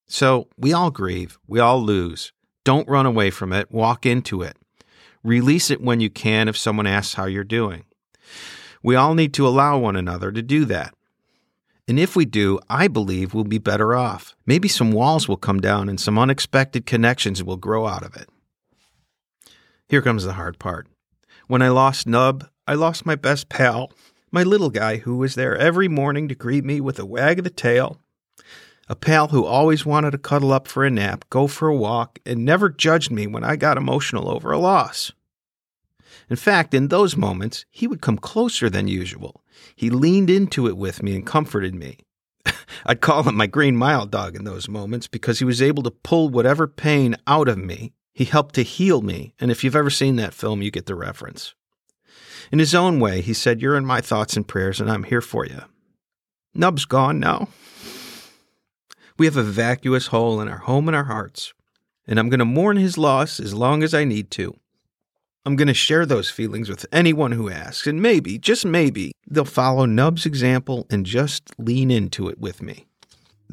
So 0.07 0.49
we 0.57 0.73
all 0.73 0.91
grieve, 0.91 1.39
we 1.49 1.59
all 1.59 1.83
lose. 1.83 2.33
Don't 2.65 2.89
run 2.89 3.07
away 3.07 3.31
from 3.31 3.53
it, 3.53 3.73
walk 3.73 4.07
into 4.07 4.43
it. 4.43 4.57
Release 5.25 5.71
it 5.71 5.81
when 5.81 6.01
you 6.01 6.11
can 6.11 6.49
if 6.49 6.57
someone 6.57 6.87
asks 6.87 7.15
how 7.15 7.27
you're 7.27 7.45
doing. 7.45 7.85
We 8.83 8.95
all 8.95 9.15
need 9.15 9.35
to 9.35 9.47
allow 9.47 9.79
one 9.79 9.97
another 9.97 10.33
to 10.33 10.43
do 10.43 10.65
that. 10.67 10.95
And 11.89 11.99
if 11.99 12.15
we 12.15 12.25
do, 12.25 12.61
I 12.69 12.87
believe 12.87 13.35
we'll 13.35 13.45
be 13.45 13.59
better 13.59 13.97
off. 13.97 14.37
Maybe 14.47 14.69
some 14.69 14.93
walls 14.93 15.29
will 15.29 15.37
come 15.37 15.61
down 15.61 15.89
and 15.89 16.01
some 16.01 16.19
unexpected 16.19 16.87
connections 16.87 17.43
will 17.43 17.57
grow 17.57 17.87
out 17.87 18.05
of 18.05 18.15
it. 18.17 18.29
Here 19.89 20.01
comes 20.01 20.25
the 20.25 20.35
hard 20.35 20.61
part. 20.61 20.87
When 21.51 21.63
I 21.63 21.69
lost 21.71 22.07
Nub, 22.07 22.47
I 22.69 22.75
lost 22.75 23.05
my 23.05 23.17
best 23.17 23.49
pal, 23.49 23.91
my 24.31 24.45
little 24.45 24.71
guy 24.71 24.99
who 24.99 25.17
was 25.17 25.35
there 25.35 25.57
every 25.57 25.89
morning 25.89 26.29
to 26.29 26.37
greet 26.37 26.65
me 26.65 26.81
with 26.81 26.97
a 27.01 27.05
wag 27.05 27.41
of 27.41 27.45
the 27.45 27.51
tail. 27.51 27.99
A 28.89 28.95
pal 28.95 29.27
who 29.27 29.45
always 29.45 29.85
wanted 29.85 30.13
to 30.13 30.19
cuddle 30.19 30.53
up 30.53 30.69
for 30.69 30.85
a 30.85 30.91
nap, 30.91 31.25
go 31.29 31.49
for 31.49 31.67
a 31.67 31.75
walk, 31.75 32.21
and 32.25 32.45
never 32.45 32.69
judged 32.69 33.11
me 33.11 33.27
when 33.27 33.43
I 33.43 33.57
got 33.57 33.77
emotional 33.77 34.31
over 34.31 34.53
a 34.53 34.61
loss. 34.61 35.11
In 36.29 36.37
fact, 36.37 36.73
in 36.73 36.87
those 36.87 37.17
moments, 37.17 37.65
he 37.69 37.89
would 37.89 38.01
come 38.01 38.17
closer 38.17 38.71
than 38.71 38.87
usual. 38.87 39.43
He 39.75 39.91
leaned 39.91 40.31
into 40.31 40.69
it 40.69 40.77
with 40.77 41.03
me 41.03 41.17
and 41.17 41.27
comforted 41.27 41.75
me. 41.75 41.99
I'd 42.87 43.01
call 43.01 43.25
him 43.25 43.35
my 43.35 43.49
green 43.49 43.75
mile 43.75 44.07
dog 44.07 44.37
in 44.37 44.45
those 44.45 44.69
moments 44.69 45.09
because 45.09 45.41
he 45.41 45.45
was 45.45 45.61
able 45.61 45.83
to 45.83 45.91
pull 45.91 46.29
whatever 46.29 46.69
pain 46.69 47.17
out 47.27 47.49
of 47.49 47.59
me 47.59 47.93
he 48.13 48.25
helped 48.25 48.55
to 48.57 48.63
heal 48.63 49.03
me, 49.03 49.35
and 49.41 49.51
if 49.51 49.63
you've 49.63 49.77
ever 49.77 49.91
seen 49.91 50.17
that 50.17 50.35
film, 50.35 50.63
you 50.63 50.71
get 50.71 50.87
the 50.87 50.95
reference. 50.95 51.55
In 52.51 52.59
his 52.59 52.75
own 52.75 52.99
way, 52.99 53.21
he 53.21 53.33
said, 53.33 53.61
You're 53.61 53.77
in 53.77 53.87
my 53.87 54.01
thoughts 54.01 54.37
and 54.37 54.47
prayers, 54.47 54.81
and 54.81 54.91
I'm 54.91 55.05
here 55.05 55.21
for 55.21 55.47
you. 55.47 55.63
Nub's 56.55 56.85
gone 56.85 57.21
now. 57.21 57.49
We 59.19 59.27
have 59.27 59.37
a 59.37 59.43
vacuous 59.43 60.09
hole 60.09 60.41
in 60.41 60.49
our 60.49 60.59
home 60.59 60.89
and 60.89 60.97
our 60.97 61.05
hearts, 61.05 61.53
and 62.07 62.19
I'm 62.19 62.29
going 62.29 62.41
to 62.41 62.45
mourn 62.45 62.77
his 62.77 62.99
loss 62.99 63.39
as 63.39 63.55
long 63.55 63.83
as 63.83 63.95
I 63.95 64.05
need 64.05 64.31
to. 64.33 64.59
I'm 65.47 65.57
going 65.57 65.69
to 65.69 65.75
share 65.75 66.05
those 66.05 66.29
feelings 66.29 66.69
with 66.69 66.85
anyone 66.93 67.33
who 67.33 67.51
asks, 67.51 67.87
and 67.87 68.03
maybe, 68.03 68.39
just 68.39 68.67
maybe, 68.67 69.13
they'll 69.29 69.45
follow 69.45 69.87
Nub's 69.87 70.27
example 70.27 70.87
and 70.91 71.07
just 71.07 71.59
lean 71.59 71.91
into 71.91 72.29
it 72.29 72.39
with 72.39 72.61
me. 72.61 72.87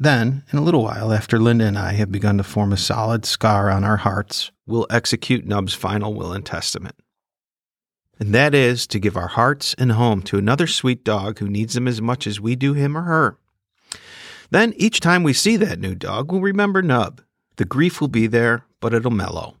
Then, 0.00 0.44
in 0.52 0.58
a 0.60 0.62
little 0.62 0.84
while 0.84 1.12
after 1.12 1.40
Linda 1.40 1.64
and 1.64 1.76
I 1.76 1.94
have 1.94 2.12
begun 2.12 2.38
to 2.38 2.44
form 2.44 2.72
a 2.72 2.76
solid 2.76 3.24
scar 3.24 3.68
on 3.68 3.82
our 3.82 3.96
hearts, 3.96 4.52
we'll 4.64 4.86
execute 4.90 5.44
Nub's 5.44 5.74
final 5.74 6.14
will 6.14 6.32
and 6.32 6.46
testament. 6.46 6.94
And 8.20 8.32
that 8.32 8.54
is 8.54 8.86
to 8.88 9.00
give 9.00 9.16
our 9.16 9.26
hearts 9.26 9.74
and 9.76 9.90
home 9.90 10.22
to 10.22 10.38
another 10.38 10.68
sweet 10.68 11.02
dog 11.02 11.40
who 11.40 11.48
needs 11.48 11.74
them 11.74 11.88
as 11.88 12.00
much 12.00 12.28
as 12.28 12.40
we 12.40 12.54
do 12.54 12.74
him 12.74 12.96
or 12.96 13.02
her. 13.02 13.38
Then, 14.52 14.72
each 14.76 15.00
time 15.00 15.24
we 15.24 15.32
see 15.32 15.56
that 15.56 15.80
new 15.80 15.96
dog, 15.96 16.30
we'll 16.30 16.42
remember 16.42 16.80
Nub. 16.80 17.20
The 17.56 17.64
grief 17.64 18.00
will 18.00 18.06
be 18.06 18.28
there, 18.28 18.64
but 18.78 18.94
it'll 18.94 19.10
mellow. 19.10 19.56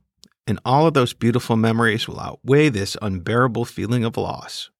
And 0.46 0.60
all 0.64 0.86
of 0.86 0.94
those 0.94 1.14
beautiful 1.14 1.56
memories 1.56 2.06
will 2.06 2.20
outweigh 2.20 2.68
this 2.68 2.96
unbearable 3.02 3.64
feeling 3.64 4.04
of 4.04 4.16
loss. 4.16 4.70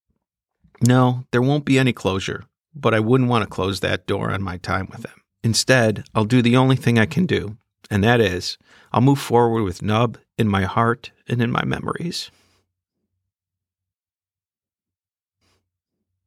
No, 0.80 1.24
there 1.32 1.42
won't 1.42 1.64
be 1.64 1.80
any 1.80 1.92
closure, 1.92 2.44
but 2.76 2.94
I 2.94 3.00
wouldn't 3.00 3.28
want 3.28 3.42
to 3.42 3.50
close 3.50 3.80
that 3.80 4.06
door 4.06 4.30
on 4.30 4.40
my 4.40 4.58
time 4.58 4.86
with 4.92 5.04
him. 5.04 5.20
Instead, 5.42 6.04
I'll 6.14 6.24
do 6.24 6.42
the 6.42 6.56
only 6.56 6.76
thing 6.76 6.98
I 6.98 7.06
can 7.06 7.26
do, 7.26 7.56
and 7.90 8.02
that 8.02 8.20
is, 8.20 8.58
I'll 8.92 9.00
move 9.00 9.20
forward 9.20 9.62
with 9.62 9.82
Nub 9.82 10.18
in 10.36 10.48
my 10.48 10.64
heart 10.64 11.12
and 11.28 11.40
in 11.40 11.50
my 11.50 11.64
memories. 11.64 12.30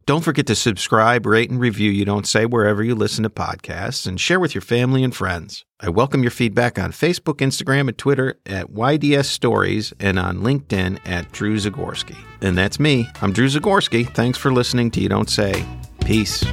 Don't 0.07 0.23
forget 0.23 0.47
to 0.47 0.55
subscribe, 0.55 1.25
rate, 1.25 1.51
and 1.51 1.59
review 1.59 1.91
You 1.91 2.05
Don't 2.05 2.27
Say 2.27 2.45
wherever 2.45 2.83
you 2.83 2.95
listen 2.95 3.23
to 3.23 3.29
podcasts 3.29 4.07
and 4.07 4.19
share 4.19 4.39
with 4.39 4.55
your 4.55 4.61
family 4.61 5.03
and 5.03 5.15
friends. 5.15 5.63
I 5.79 5.89
welcome 5.89 6.23
your 6.23 6.31
feedback 6.31 6.79
on 6.79 6.91
Facebook, 6.91 7.37
Instagram, 7.37 7.87
and 7.87 7.97
Twitter 7.97 8.39
at 8.45 8.71
YDS 8.71 9.27
Stories 9.27 9.93
and 9.99 10.17
on 10.17 10.39
LinkedIn 10.39 10.99
at 11.05 11.31
Drew 11.31 11.55
Zagorski. 11.55 12.17
And 12.41 12.57
that's 12.57 12.79
me. 12.79 13.09
I'm 13.21 13.31
Drew 13.31 13.47
Zagorski. 13.47 14.11
Thanks 14.13 14.37
for 14.37 14.51
listening 14.51 14.89
to 14.91 15.01
You 15.01 15.07
Don't 15.07 15.29
Say. 15.29 15.65
Peace. 16.03 16.43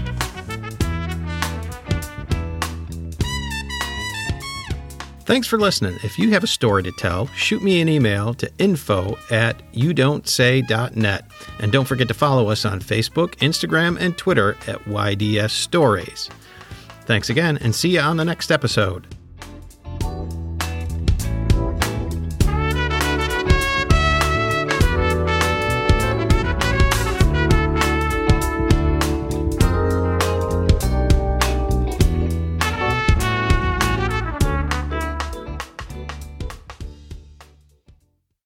Thanks 5.28 5.46
for 5.46 5.58
listening. 5.58 5.98
If 6.02 6.18
you 6.18 6.30
have 6.30 6.42
a 6.42 6.46
story 6.46 6.82
to 6.84 6.90
tell, 6.90 7.26
shoot 7.36 7.62
me 7.62 7.82
an 7.82 7.88
email 7.90 8.32
to 8.32 8.50
info 8.56 9.18
at 9.30 9.60
youdon'tsay.net. 9.74 11.24
And 11.58 11.70
don't 11.70 11.84
forget 11.84 12.08
to 12.08 12.14
follow 12.14 12.48
us 12.48 12.64
on 12.64 12.80
Facebook, 12.80 13.36
Instagram, 13.36 14.00
and 14.00 14.16
Twitter 14.16 14.56
at 14.66 14.80
YDS 14.86 15.52
Stories. 15.52 16.30
Thanks 17.02 17.28
again, 17.28 17.58
and 17.58 17.74
see 17.74 17.90
you 17.90 18.00
on 18.00 18.16
the 18.16 18.24
next 18.24 18.50
episode. 18.50 19.17